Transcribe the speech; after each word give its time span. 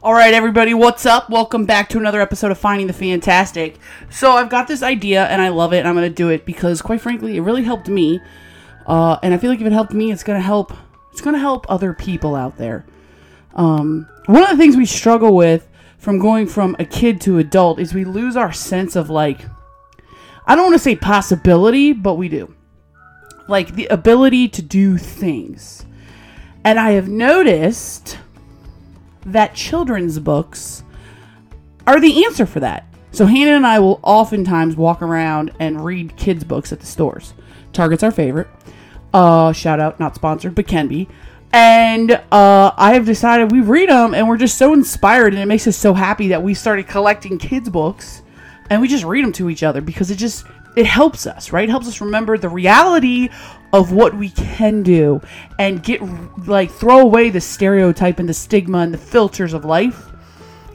All 0.00 0.14
right, 0.14 0.32
everybody, 0.32 0.74
what's 0.74 1.06
up? 1.06 1.28
Welcome 1.28 1.66
back 1.66 1.88
to 1.88 1.98
another 1.98 2.20
episode 2.20 2.52
of 2.52 2.58
Finding 2.58 2.86
the 2.86 2.92
Fantastic. 2.92 3.78
So, 4.10 4.30
I've 4.30 4.48
got 4.48 4.68
this 4.68 4.80
idea 4.80 5.26
and 5.26 5.42
I 5.42 5.48
love 5.48 5.72
it, 5.72 5.78
and 5.78 5.88
I'm 5.88 5.96
going 5.96 6.08
to 6.08 6.14
do 6.14 6.28
it 6.28 6.46
because, 6.46 6.80
quite 6.80 7.00
frankly, 7.00 7.36
it 7.36 7.40
really 7.40 7.64
helped 7.64 7.88
me. 7.88 8.20
Uh, 8.86 9.18
and 9.24 9.34
I 9.34 9.38
feel 9.38 9.50
like 9.50 9.60
if 9.60 9.66
it 9.66 9.72
helped 9.72 9.92
me, 9.92 10.12
it's 10.12 10.22
going 10.22 10.38
to 10.38 10.44
help. 10.44 10.72
It's 11.10 11.20
going 11.20 11.34
to 11.34 11.40
help 11.40 11.66
other 11.68 11.94
people 11.94 12.36
out 12.36 12.56
there. 12.56 12.86
Um, 13.56 14.08
one 14.26 14.44
of 14.44 14.50
the 14.50 14.56
things 14.56 14.76
we 14.76 14.86
struggle 14.86 15.34
with 15.34 15.68
from 15.98 16.20
going 16.20 16.46
from 16.46 16.76
a 16.78 16.84
kid 16.84 17.20
to 17.22 17.38
adult 17.38 17.80
is 17.80 17.92
we 17.92 18.04
lose 18.04 18.36
our 18.36 18.52
sense 18.52 18.94
of 18.94 19.10
like, 19.10 19.40
I 20.46 20.54
don't 20.54 20.66
want 20.66 20.76
to 20.76 20.78
say 20.78 20.94
possibility, 20.94 21.92
but 21.92 22.14
we 22.14 22.28
do. 22.28 22.54
Like 23.48 23.74
the 23.74 23.86
ability 23.86 24.48
to 24.50 24.62
do 24.62 24.96
things. 24.96 25.84
And 26.62 26.78
I 26.78 26.92
have 26.92 27.08
noticed 27.08 28.18
that 29.32 29.54
children's 29.54 30.18
books 30.18 30.84
are 31.86 32.00
the 32.00 32.24
answer 32.24 32.46
for 32.46 32.60
that. 32.60 32.86
So 33.10 33.26
Hannah 33.26 33.56
and 33.56 33.66
I 33.66 33.78
will 33.78 34.00
oftentimes 34.02 34.76
walk 34.76 35.02
around 35.02 35.52
and 35.58 35.84
read 35.84 36.16
kids' 36.16 36.44
books 36.44 36.72
at 36.72 36.80
the 36.80 36.86
stores. 36.86 37.34
Target's 37.72 38.02
our 38.02 38.10
favorite. 38.10 38.48
Uh, 39.12 39.52
shout 39.52 39.80
out, 39.80 39.98
not 39.98 40.14
sponsored, 40.14 40.54
but 40.54 40.66
can 40.66 40.86
be. 40.88 41.08
And 41.52 42.12
uh, 42.12 42.72
I 42.76 42.92
have 42.92 43.06
decided 43.06 43.50
we 43.50 43.60
read 43.60 43.88
them, 43.88 44.12
and 44.14 44.28
we're 44.28 44.36
just 44.36 44.58
so 44.58 44.74
inspired, 44.74 45.32
and 45.32 45.42
it 45.42 45.46
makes 45.46 45.66
us 45.66 45.76
so 45.76 45.94
happy 45.94 46.28
that 46.28 46.42
we 46.42 46.52
started 46.52 46.86
collecting 46.86 47.38
kids' 47.38 47.70
books, 47.70 48.22
and 48.68 48.82
we 48.82 48.88
just 48.88 49.04
read 49.04 49.24
them 49.24 49.32
to 49.32 49.48
each 49.48 49.62
other 49.62 49.80
because 49.80 50.10
it 50.10 50.16
just 50.16 50.44
it 50.76 50.84
helps 50.84 51.26
us, 51.26 51.50
right? 51.52 51.68
It 51.68 51.70
helps 51.70 51.88
us 51.88 52.00
remember 52.02 52.36
the 52.36 52.50
reality 52.50 53.30
of 53.72 53.92
what 53.92 54.14
we 54.14 54.30
can 54.30 54.82
do 54.82 55.20
and 55.58 55.82
get 55.82 56.00
like 56.46 56.70
throw 56.70 57.00
away 57.00 57.30
the 57.30 57.40
stereotype 57.40 58.18
and 58.18 58.28
the 58.28 58.34
stigma 58.34 58.78
and 58.78 58.94
the 58.94 58.98
filters 58.98 59.52
of 59.52 59.64
life 59.64 60.06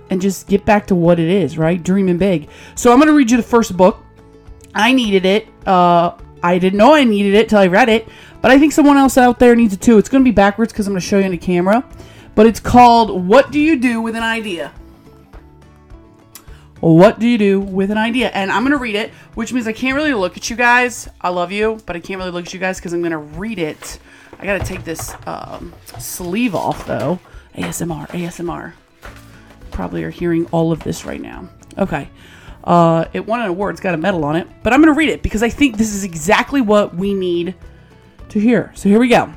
and 0.10 0.22
just 0.22 0.48
get 0.48 0.64
back 0.66 0.86
to 0.88 0.96
what 0.96 1.20
it 1.20 1.30
is, 1.30 1.58
right? 1.58 1.82
Dreaming 1.82 2.18
big. 2.18 2.50
So 2.76 2.92
I'm 2.92 3.00
going 3.00 3.08
to 3.08 3.16
read 3.16 3.32
you 3.32 3.38
the 3.38 3.44
first 3.44 3.76
book. 3.76 4.04
I 4.76 4.94
needed 4.94 5.26
it. 5.26 5.48
Uh, 5.66 6.16
I 6.44 6.60
didn't 6.60 6.78
know 6.78 6.94
I 6.94 7.04
needed 7.04 7.34
it 7.34 7.50
till 7.50 7.60
I 7.60 7.68
read 7.68 7.90
it, 7.90 8.08
but 8.42 8.52
I 8.52 8.60
think 8.60 8.74
someone 8.74 8.98
else 8.98 9.18
out 9.18 9.40
there 9.40 9.56
needs 9.56 9.74
it 9.74 9.82
too. 9.82 9.98
It's 9.98 10.10
going 10.10 10.24
to 10.24 10.30
be 10.30 10.34
backwards 10.34 10.74
because 10.74 10.88
I'm 10.88 10.94
going 10.94 11.02
to 11.02 11.08
show 11.08 11.18
you 11.18 11.26
on 11.26 11.32
the 11.32 11.38
camera, 11.38 11.84
but 12.36 12.46
it's 12.46 12.60
called 12.60 13.26
What 13.28 13.52
Do 13.52 13.60
You 13.60 13.80
Do 13.80 14.02
with 14.02 14.16
an 14.16 14.24
Idea? 14.24 14.74
What 16.84 17.18
do 17.18 17.30
you 17.30 17.38
do 17.38 17.62
with 17.62 17.92
an 17.92 17.98
idea? 17.98 18.28
And 18.32 18.52
I'm 18.52 18.64
going 18.64 18.74
to 18.74 18.78
read 18.78 18.96
it, 18.96 19.12
which 19.36 19.54
means 19.54 19.68
I 19.68 19.72
can't 19.72 19.96
really 19.96 20.14
look 20.14 20.36
at 20.36 20.50
you 20.50 20.58
guys. 20.58 21.08
I 21.22 21.30
love 21.30 21.50
you, 21.50 21.80
but 21.86 21.96
I 21.96 22.02
can't 22.02 22.20
really 22.20 22.32
look 22.32 22.48
at 22.48 22.54
you 22.54 22.60
guys 22.60 22.78
because 22.78 22.92
I'm 22.92 23.00
going 23.00 23.12
to 23.12 23.20
read 23.20 23.58
it. 23.58 24.00
I 24.38 24.46
got 24.46 24.60
to 24.60 24.66
take 24.66 24.84
this 24.84 25.16
um, 25.26 25.74
sleeve 25.98 26.54
off, 26.54 26.86
though. 26.86 27.22
ASMR, 27.56 28.10
ASMR. 28.10 28.74
Probably 29.72 30.04
are 30.04 30.10
hearing 30.10 30.46
all 30.48 30.74
of 30.74 30.84
this 30.84 31.06
right 31.06 31.22
now. 31.22 31.48
Okay. 31.78 32.10
Uh, 32.66 33.06
it 33.14 33.26
won 33.26 33.40
an 33.40 33.48
award, 33.48 33.76
it's 33.76 33.82
got 33.82 33.94
a 33.94 33.98
medal 33.98 34.26
on 34.26 34.36
it, 34.36 34.46
but 34.62 34.74
I'm 34.74 34.82
going 34.82 34.94
to 34.94 34.98
read 34.98 35.10
it 35.10 35.24
because 35.24 35.42
I 35.42 35.48
think 35.48 35.78
this 35.78 35.94
is 35.94 36.04
exactly 36.04 36.60
what 36.60 36.94
we 36.94 37.14
need 37.14 37.56
to 38.28 38.42
hear. 38.42 38.74
So 38.76 38.90
here 38.90 39.00
we 39.00 39.08
go. 39.08 39.34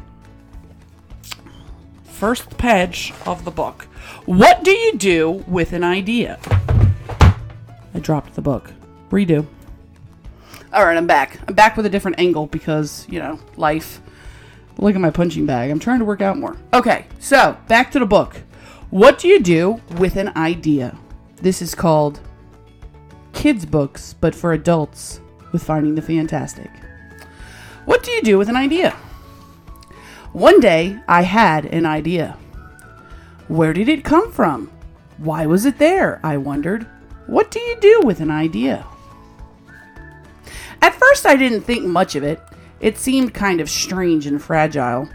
First 2.06 2.58
page 2.58 3.14
of 3.24 3.44
the 3.44 3.52
book. 3.52 3.84
What 4.24 4.64
do 4.64 4.72
you 4.72 4.96
do 4.96 5.44
with 5.46 5.72
an 5.72 5.84
idea? 5.84 6.40
I 7.96 7.98
dropped 7.98 8.34
the 8.34 8.42
book. 8.42 8.74
Redo. 9.08 9.46
All 10.70 10.84
right, 10.84 10.98
I'm 10.98 11.06
back. 11.06 11.40
I'm 11.48 11.54
back 11.54 11.78
with 11.78 11.86
a 11.86 11.88
different 11.88 12.20
angle 12.20 12.46
because, 12.46 13.06
you 13.08 13.18
know, 13.18 13.40
life. 13.56 14.02
Look 14.76 14.94
at 14.94 15.00
my 15.00 15.08
punching 15.08 15.46
bag. 15.46 15.70
I'm 15.70 15.78
trying 15.78 16.00
to 16.00 16.04
work 16.04 16.20
out 16.20 16.36
more. 16.36 16.58
Okay, 16.74 17.06
so 17.20 17.56
back 17.68 17.90
to 17.92 17.98
the 17.98 18.04
book. 18.04 18.36
What 18.90 19.18
do 19.18 19.28
you 19.28 19.40
do 19.40 19.80
with 19.96 20.16
an 20.16 20.36
idea? 20.36 20.94
This 21.36 21.62
is 21.62 21.74
called 21.74 22.20
Kids 23.32 23.64
Books, 23.64 24.12
but 24.12 24.34
for 24.34 24.52
adults 24.52 25.22
with 25.52 25.62
Finding 25.62 25.94
the 25.94 26.02
Fantastic. 26.02 26.70
What 27.86 28.02
do 28.02 28.10
you 28.10 28.20
do 28.20 28.36
with 28.36 28.50
an 28.50 28.56
idea? 28.56 28.90
One 30.34 30.60
day 30.60 30.98
I 31.08 31.22
had 31.22 31.64
an 31.64 31.86
idea. 31.86 32.36
Where 33.48 33.72
did 33.72 33.88
it 33.88 34.04
come 34.04 34.30
from? 34.30 34.70
Why 35.16 35.46
was 35.46 35.64
it 35.64 35.78
there? 35.78 36.20
I 36.22 36.36
wondered. 36.36 36.86
What 37.26 37.50
do 37.50 37.60
you 37.60 37.76
do 37.80 38.00
with 38.04 38.20
an 38.20 38.30
idea? 38.30 38.86
At 40.80 40.94
first, 40.94 41.26
I 41.26 41.36
didn't 41.36 41.62
think 41.62 41.84
much 41.84 42.14
of 42.14 42.22
it. 42.22 42.40
It 42.80 42.98
seemed 42.98 43.34
kind 43.34 43.60
of 43.60 43.68
strange 43.68 44.26
and 44.26 44.42
fragile. 44.42 45.08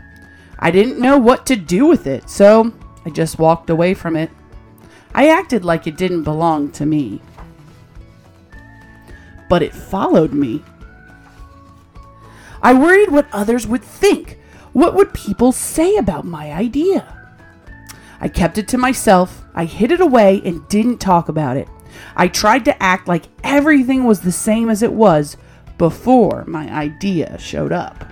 I 0.60 0.72
didn't 0.72 1.00
know 1.00 1.18
what 1.18 1.46
to 1.48 1.56
do 1.56 1.86
with 1.86 2.08
it, 2.08 2.30
so 2.30 2.74
I 3.06 3.10
just 3.10 3.40
walked 3.40 3.70
away 3.70 3.94
from 3.94 4.16
it. 4.16 4.30
I 5.14 5.30
acted 5.30 5.64
like 5.64 5.88
it 5.88 5.98
didn't 5.98 6.24
belong 6.24 6.72
to 6.74 6.86
me. 6.86 7.22
But 9.50 9.62
it 9.62 9.74
followed 9.74 10.34
me. 10.34 10.64
I 12.62 12.74
worried 12.74 13.10
what 13.10 13.28
others 13.32 13.66
would 13.68 13.84
think. 13.84 14.38
What 14.74 14.96
would 14.96 15.14
people 15.14 15.52
say 15.52 15.98
about 15.98 16.26
my 16.26 16.52
idea? 16.52 17.18
I 18.20 18.28
kept 18.28 18.58
it 18.58 18.68
to 18.70 18.78
myself, 18.78 19.44
I 19.56 19.66
hid 19.66 19.92
it 19.92 20.00
away, 20.00 20.42
and 20.46 20.68
didn't 20.68 21.00
talk 21.00 21.28
about 21.28 21.58
it. 21.58 21.68
I 22.16 22.28
tried 22.28 22.66
to 22.66 22.84
act 22.84 23.08
like 23.08 23.26
everything 23.44 24.04
was 24.04 24.22
the 24.22 24.32
same 24.32 24.70
as 24.70 24.84
it 24.84 24.94
was 24.94 25.38
before 25.78 26.46
my 26.48 26.70
idea 26.70 27.38
showed 27.40 27.72
up. 27.72 28.06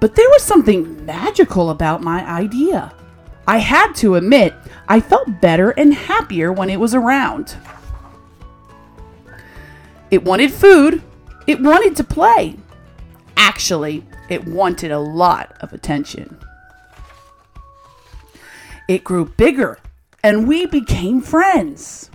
But 0.00 0.14
there 0.14 0.28
was 0.28 0.42
something 0.42 1.06
magical 1.06 1.70
about 1.70 2.02
my 2.02 2.22
idea. 2.28 2.92
I 3.46 3.58
had 3.58 3.94
to 3.96 4.16
admit, 4.16 4.54
I 4.88 5.00
felt 5.00 5.40
better 5.40 5.70
and 5.70 5.94
happier 5.94 6.52
when 6.52 6.68
it 6.68 6.80
was 6.80 6.94
around. 6.94 7.56
It 10.10 10.24
wanted 10.24 10.52
food, 10.52 11.02
it 11.46 11.60
wanted 11.60 11.96
to 11.96 12.04
play. 12.04 12.56
Actually, 13.36 14.04
it 14.28 14.46
wanted 14.46 14.90
a 14.90 14.98
lot 14.98 15.56
of 15.60 15.72
attention. 15.72 16.38
It 18.88 19.04
grew 19.04 19.24
bigger 19.24 19.78
and 20.24 20.48
we 20.48 20.64
became 20.64 21.20
friends. 21.20 22.10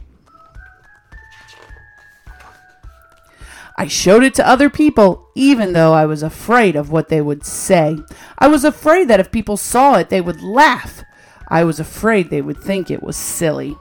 I 3.77 3.87
showed 3.87 4.23
it 4.23 4.33
to 4.33 4.47
other 4.47 4.69
people, 4.69 5.29
even 5.35 5.71
though 5.73 5.93
I 5.93 6.07
was 6.07 6.23
afraid 6.23 6.75
of 6.75 6.89
what 6.89 7.09
they 7.09 7.21
would 7.21 7.45
say. 7.45 7.97
I 8.39 8.47
was 8.47 8.65
afraid 8.65 9.07
that 9.07 9.19
if 9.19 9.31
people 9.31 9.57
saw 9.57 9.93
it, 9.93 10.09
they 10.09 10.21
would 10.21 10.41
laugh. 10.41 11.03
I 11.47 11.63
was 11.63 11.79
afraid 11.79 12.29
they 12.29 12.41
would 12.41 12.57
think 12.57 12.89
it 12.89 13.03
was 13.03 13.15
silly. 13.15 13.77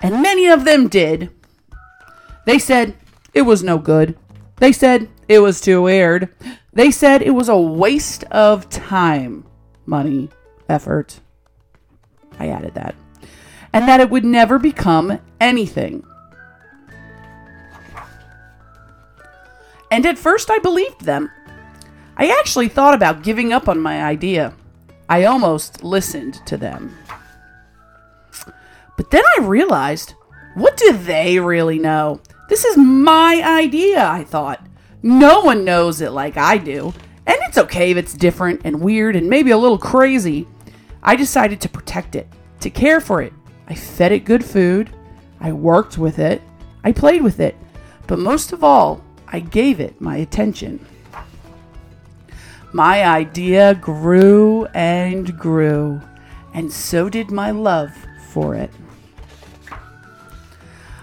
And 0.00 0.22
many 0.22 0.46
of 0.46 0.64
them 0.64 0.86
did. 0.88 1.30
They 2.46 2.60
said 2.60 2.96
it 3.34 3.42
was 3.42 3.62
no 3.62 3.76
good. 3.76 4.16
They 4.58 4.72
said 4.72 5.08
it 5.28 5.40
was 5.40 5.60
too 5.60 5.82
weird. 5.82 6.32
They 6.72 6.92
said 6.92 7.22
it 7.22 7.32
was 7.32 7.48
a 7.48 7.58
waste 7.58 8.22
of 8.30 8.70
time, 8.70 9.44
money, 9.84 10.30
effort. 10.68 11.20
I 12.38 12.48
added 12.48 12.74
that 12.74 12.94
and 13.76 13.86
that 13.86 14.00
it 14.00 14.08
would 14.08 14.24
never 14.24 14.58
become 14.58 15.20
anything. 15.38 16.02
And 19.90 20.06
at 20.06 20.16
first, 20.16 20.50
I 20.50 20.58
believed 20.60 21.02
them. 21.02 21.30
I 22.16 22.28
actually 22.38 22.68
thought 22.68 22.94
about 22.94 23.22
giving 23.22 23.52
up 23.52 23.68
on 23.68 23.78
my 23.78 24.02
idea. 24.02 24.54
I 25.10 25.24
almost 25.24 25.84
listened 25.84 26.40
to 26.46 26.56
them. 26.56 26.96
But 28.96 29.10
then 29.10 29.22
I 29.36 29.42
realized 29.42 30.14
what 30.54 30.78
do 30.78 30.94
they 30.94 31.38
really 31.38 31.78
know? 31.78 32.22
This 32.48 32.64
is 32.64 32.78
my 32.78 33.42
idea, 33.44 34.08
I 34.08 34.24
thought. 34.24 34.66
No 35.02 35.42
one 35.42 35.66
knows 35.66 36.00
it 36.00 36.12
like 36.12 36.38
I 36.38 36.56
do. 36.56 36.94
And 37.26 37.36
it's 37.42 37.58
okay 37.58 37.90
if 37.90 37.98
it's 37.98 38.14
different 38.14 38.62
and 38.64 38.80
weird 38.80 39.16
and 39.16 39.28
maybe 39.28 39.50
a 39.50 39.58
little 39.58 39.76
crazy. 39.76 40.48
I 41.02 41.14
decided 41.14 41.60
to 41.60 41.68
protect 41.68 42.16
it, 42.16 42.26
to 42.60 42.70
care 42.70 43.00
for 43.00 43.20
it, 43.20 43.34
I 43.68 43.74
fed 43.74 44.12
it 44.12 44.24
good 44.24 44.44
food. 44.44 44.90
I 45.40 45.52
worked 45.52 45.98
with 45.98 46.18
it. 46.18 46.42
I 46.84 46.92
played 46.92 47.22
with 47.22 47.40
it. 47.40 47.56
But 48.06 48.18
most 48.18 48.52
of 48.52 48.62
all, 48.62 49.02
I 49.26 49.40
gave 49.40 49.80
it 49.80 50.00
my 50.00 50.16
attention. 50.16 50.84
My 52.72 53.04
idea 53.04 53.74
grew 53.74 54.66
and 54.66 55.38
grew, 55.38 56.00
and 56.52 56.70
so 56.70 57.08
did 57.08 57.30
my 57.30 57.50
love 57.50 57.92
for 58.28 58.54
it. 58.54 58.70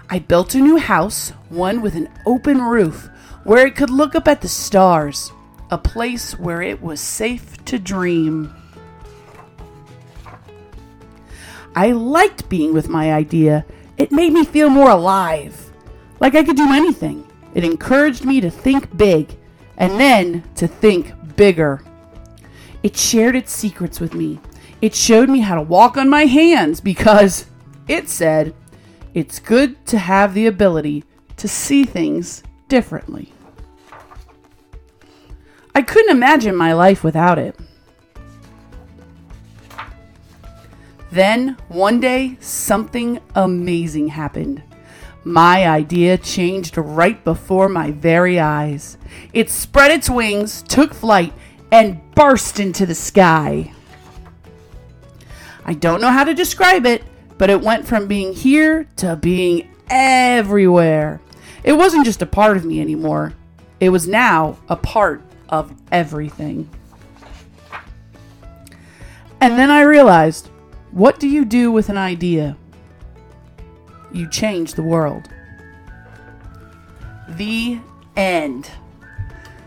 I 0.08 0.20
built 0.20 0.54
a 0.54 0.60
new 0.60 0.76
house, 0.76 1.30
one 1.48 1.82
with 1.82 1.96
an 1.96 2.08
open 2.24 2.60
roof 2.62 3.08
where 3.42 3.66
it 3.66 3.74
could 3.74 3.90
look 3.90 4.14
up 4.14 4.28
at 4.28 4.40
the 4.40 4.48
stars, 4.48 5.32
a 5.70 5.78
place 5.78 6.38
where 6.38 6.62
it 6.62 6.80
was 6.80 7.00
safe 7.00 7.62
to 7.64 7.78
dream. 7.78 8.54
I 11.74 11.92
liked 11.92 12.48
being 12.48 12.72
with 12.72 12.88
my 12.88 13.12
idea. 13.12 13.64
It 13.96 14.12
made 14.12 14.32
me 14.32 14.44
feel 14.44 14.70
more 14.70 14.90
alive, 14.90 15.72
like 16.20 16.34
I 16.34 16.44
could 16.44 16.56
do 16.56 16.72
anything. 16.72 17.26
It 17.54 17.64
encouraged 17.64 18.24
me 18.24 18.40
to 18.40 18.50
think 18.50 18.96
big 18.96 19.36
and 19.76 19.98
then 20.00 20.42
to 20.56 20.66
think 20.66 21.12
bigger. 21.36 21.82
It 22.82 22.96
shared 22.96 23.36
its 23.36 23.52
secrets 23.52 24.00
with 24.00 24.14
me. 24.14 24.40
It 24.80 24.94
showed 24.94 25.28
me 25.28 25.40
how 25.40 25.54
to 25.54 25.62
walk 25.62 25.96
on 25.96 26.08
my 26.08 26.26
hands 26.26 26.80
because 26.80 27.46
it 27.88 28.08
said 28.08 28.54
it's 29.14 29.38
good 29.38 29.84
to 29.86 29.98
have 29.98 30.34
the 30.34 30.46
ability 30.46 31.04
to 31.36 31.48
see 31.48 31.84
things 31.84 32.42
differently. 32.68 33.32
I 35.74 35.82
couldn't 35.82 36.16
imagine 36.16 36.54
my 36.54 36.72
life 36.72 37.02
without 37.02 37.38
it. 37.38 37.58
Then, 41.14 41.56
one 41.68 42.00
day, 42.00 42.36
something 42.40 43.20
amazing 43.36 44.08
happened. 44.08 44.64
My 45.22 45.64
idea 45.64 46.18
changed 46.18 46.76
right 46.76 47.22
before 47.22 47.68
my 47.68 47.92
very 47.92 48.40
eyes. 48.40 48.98
It 49.32 49.48
spread 49.48 49.92
its 49.92 50.10
wings, 50.10 50.62
took 50.62 50.92
flight, 50.92 51.32
and 51.70 52.00
burst 52.16 52.58
into 52.58 52.84
the 52.84 52.96
sky. 52.96 53.72
I 55.64 55.74
don't 55.74 56.00
know 56.00 56.10
how 56.10 56.24
to 56.24 56.34
describe 56.34 56.84
it, 56.84 57.04
but 57.38 57.48
it 57.48 57.60
went 57.60 57.86
from 57.86 58.08
being 58.08 58.32
here 58.32 58.88
to 58.96 59.14
being 59.14 59.68
everywhere. 59.88 61.20
It 61.62 61.74
wasn't 61.74 62.06
just 62.06 62.22
a 62.22 62.26
part 62.26 62.56
of 62.56 62.64
me 62.64 62.80
anymore, 62.80 63.34
it 63.78 63.90
was 63.90 64.08
now 64.08 64.58
a 64.68 64.74
part 64.74 65.22
of 65.48 65.72
everything. 65.92 66.68
And 69.40 69.56
then 69.56 69.70
I 69.70 69.82
realized 69.82 70.50
what 70.94 71.18
do 71.18 71.28
you 71.28 71.44
do 71.44 71.72
with 71.72 71.88
an 71.88 71.98
idea? 71.98 72.56
You 74.12 74.30
change 74.30 74.74
the 74.74 74.82
world. 74.82 75.28
The 77.30 77.80
end. 78.16 78.70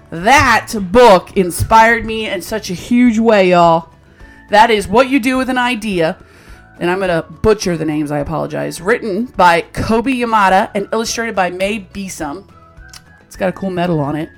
That 0.10 0.74
book 0.90 1.36
inspired 1.36 2.06
me 2.06 2.30
in 2.30 2.42
such 2.42 2.70
a 2.70 2.74
huge 2.74 3.20
way, 3.20 3.50
y'all. 3.50 3.90
That 4.50 4.70
is 4.70 4.88
What 4.88 5.10
You 5.10 5.20
Do 5.20 5.38
with 5.38 5.50
an 5.50 5.58
Idea. 5.58 6.18
And 6.80 6.90
I'm 6.90 7.00
going 7.00 7.10
to 7.10 7.30
butcher 7.30 7.76
the 7.76 7.84
names, 7.84 8.10
I 8.10 8.20
apologize. 8.20 8.80
Written 8.80 9.26
by 9.26 9.64
Kobi 9.64 10.20
Yamada 10.20 10.72
and 10.74 10.88
illustrated 10.94 11.36
by 11.36 11.50
Mae 11.50 11.80
Besom. 11.80 12.50
It's 13.26 13.36
got 13.36 13.50
a 13.50 13.52
cool 13.52 13.72
medal 13.72 14.00
on 14.00 14.16
it. 14.16 14.30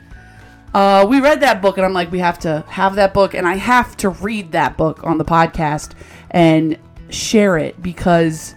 Uh, 0.74 1.06
we 1.10 1.20
read 1.20 1.40
that 1.42 1.62
book, 1.62 1.78
and 1.78 1.86
I'm 1.86 1.94
like, 1.94 2.12
we 2.12 2.20
have 2.20 2.40
to 2.40 2.64
have 2.68 2.96
that 2.96 3.14
book, 3.14 3.34
and 3.34 3.48
I 3.48 3.56
have 3.56 3.98
to 3.98 4.10
read 4.10 4.52
that 4.52 4.78
book 4.78 5.04
on 5.04 5.18
the 5.18 5.26
podcast 5.26 5.94
and 6.32 6.78
share 7.10 7.58
it 7.58 7.82
because 7.82 8.56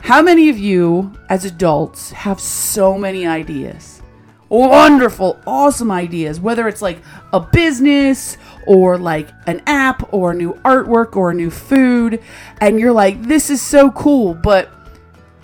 how 0.00 0.22
many 0.22 0.48
of 0.48 0.58
you 0.58 1.12
as 1.28 1.44
adults 1.44 2.10
have 2.12 2.40
so 2.40 2.96
many 2.96 3.26
ideas? 3.26 4.02
Wonderful, 4.48 5.40
awesome 5.46 5.90
ideas, 5.90 6.40
whether 6.40 6.68
it's 6.68 6.80
like 6.80 6.98
a 7.32 7.40
business 7.40 8.36
or 8.66 8.96
like 8.96 9.28
an 9.46 9.62
app 9.66 10.12
or 10.12 10.30
a 10.30 10.34
new 10.34 10.54
artwork 10.64 11.16
or 11.16 11.30
a 11.30 11.34
new 11.34 11.50
food, 11.50 12.22
and 12.60 12.78
you're 12.78 12.92
like, 12.92 13.22
this 13.22 13.50
is 13.50 13.60
so 13.60 13.90
cool, 13.90 14.32
but 14.34 14.70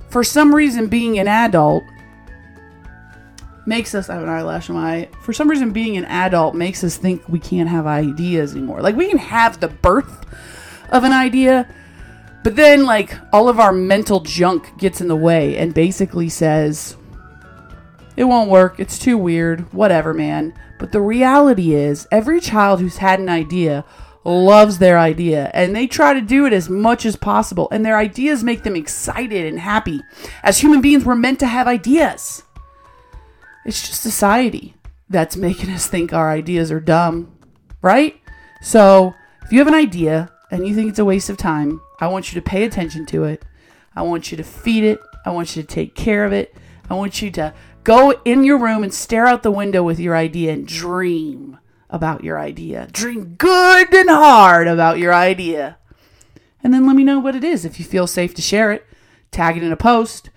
for 0.09 0.25
some 0.25 0.55
reason, 0.55 0.87
being 0.87 1.19
an 1.19 1.29
adult 1.29 1.83
makes 3.71 3.95
us 3.95 4.09
have 4.09 4.23
an 4.23 4.29
eyelash 4.29 4.69
on 4.69 4.77
my 4.77 4.95
eye. 4.95 5.09
For 5.23 5.33
some 5.33 5.49
reason, 5.49 5.71
being 5.71 5.97
an 5.97 6.05
adult 6.05 6.57
makes 6.57 6.83
us 6.83 6.97
think 6.97 7.27
we 7.29 7.39
can't 7.39 7.69
have 7.69 7.87
ideas 7.87 8.53
anymore. 8.53 8.83
Like 8.83 8.97
we 8.97 9.09
can 9.09 9.17
have 9.17 9.61
the 9.61 9.69
birth 9.69 10.27
of 10.91 11.05
an 11.05 11.13
idea, 11.13 11.73
but 12.43 12.57
then 12.57 12.85
like 12.85 13.17
all 13.33 13.49
of 13.49 13.61
our 13.61 13.73
mental 13.73 14.21
junk 14.21 14.77
gets 14.77 15.01
in 15.01 15.07
the 15.07 15.17
way 15.17 15.57
and 15.57 15.73
basically 15.73 16.29
says 16.29 16.97
it 18.17 18.25
won't 18.25 18.51
work. 18.51 18.81
It's 18.81 18.99
too 18.99 19.17
weird. 19.17 19.73
Whatever, 19.73 20.13
man. 20.13 20.53
But 20.81 20.91
the 20.91 21.01
reality 21.01 21.73
is, 21.73 22.09
every 22.11 22.41
child 22.41 22.81
who's 22.81 22.97
had 22.97 23.21
an 23.21 23.29
idea 23.29 23.85
loves 24.25 24.79
their 24.79 24.99
idea 24.99 25.51
and 25.55 25.75
they 25.75 25.87
try 25.87 26.13
to 26.13 26.21
do 26.21 26.45
it 26.45 26.53
as 26.53 26.69
much 26.69 27.07
as 27.07 27.17
possible 27.17 27.69
and 27.71 27.87
their 27.87 27.97
ideas 27.97 28.43
make 28.43 28.65
them 28.65 28.75
excited 28.75 29.47
and 29.47 29.61
happy. 29.61 30.03
As 30.43 30.59
human 30.59 30.81
beings, 30.81 31.05
we're 31.05 31.15
meant 31.15 31.39
to 31.39 31.47
have 31.47 31.69
ideas. 31.69 32.43
It's 33.65 33.87
just 33.87 34.03
society 34.03 34.75
that's 35.09 35.37
making 35.37 35.71
us 35.71 35.87
think 35.87 36.13
our 36.13 36.31
ideas 36.31 36.71
are 36.71 36.81
dumb, 36.81 37.37
right? 37.83 38.21
So, 38.63 39.15
if 39.43 39.53
you 39.53 39.59
have 39.59 39.69
an 39.69 39.75
idea 39.75 40.31
and 40.51 40.67
you 40.67 40.75
think 40.75 40.91
it's 40.91 40.99
a 40.99 41.05
waste 41.05 41.31
of 41.31 41.37
time, 41.37 41.81
I 42.01 42.07
want 42.07 42.33
you 42.33 42.41
to 42.41 42.45
pay 42.45 42.65
attention 42.65 43.07
to 43.07 43.25
it. 43.25 43.45
I 43.95 44.03
want 44.03 44.31
you 44.31 44.37
to 44.37 44.45
feed 44.45 44.85
it. 44.85 45.01
I 45.25 45.31
want 45.31 45.55
you 45.57 45.63
to 45.63 45.69
take 45.69 45.95
care 45.95 46.25
of 46.25 46.33
it. 46.33 46.55
I 46.89 46.95
want 46.95 47.21
you 47.21 47.31
to 47.33 47.55
go 47.85 48.21
in 48.25 48.45
your 48.45 48.59
room 48.59 48.83
and 48.83 48.93
stare 48.93 49.27
out 49.27 49.43
the 49.43 49.51
window 49.51 49.83
with 49.83 49.99
your 49.99 50.17
idea 50.17 50.53
and 50.53 50.67
dream 50.67 51.59
about 51.89 52.25
your 52.25 52.39
idea. 52.39 52.89
Dream 52.93 53.35
good 53.37 53.93
and 53.93 54.09
hard 54.09 54.69
about 54.69 54.99
your 54.99 55.13
idea. 55.13 55.79
And 56.63 56.73
then 56.73 56.87
let 56.87 56.97
me 56.97 57.05
know 57.05 57.19
what 57.19 57.37
it 57.37 57.45
is 57.45 57.65
if 57.65 57.79
you 57.79 57.85
feel 57.85 58.07
safe 58.07 58.35
to 58.35 58.43
share 58.43 58.73
it. 58.73 58.87
Tag 59.31 59.57
it 59.57 59.63
in 59.63 59.73
a 59.73 59.77
post. 59.77 60.31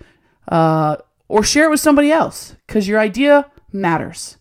Uh, 0.48 0.96
or 1.28 1.42
share 1.42 1.66
it 1.66 1.70
with 1.70 1.80
somebody 1.80 2.10
else 2.10 2.56
because 2.66 2.88
your 2.88 3.00
idea 3.00 3.50
matters. 3.72 4.36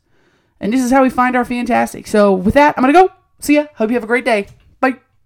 And 0.59 0.71
this 0.71 0.83
is 0.83 0.91
how 0.91 1.03
we 1.03 1.09
find 1.09 1.35
our 1.35 1.45
fantastic. 1.45 2.07
So, 2.07 2.33
with 2.33 2.53
that, 2.53 2.75
I'm 2.77 2.83
going 2.83 2.94
to 2.94 3.07
go. 3.07 3.13
See 3.39 3.56
ya. 3.56 3.65
Hope 3.75 3.89
you 3.89 3.95
have 3.95 4.03
a 4.03 4.07
great 4.07 4.25
day. 4.25 4.47